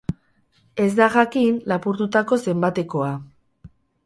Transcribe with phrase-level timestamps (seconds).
[0.85, 3.13] Ez da jakin lapurtutako zenbatekoa.